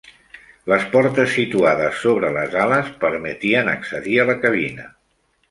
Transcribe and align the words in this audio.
Les 0.69 0.85
portes 0.95 1.29
situades 1.33 1.99
sobre 2.05 2.31
les 2.39 2.57
ales 2.63 2.91
permetien 3.05 3.71
accedir 3.75 4.19
a 4.25 4.27
la 4.33 4.39
cabina. 4.49 4.91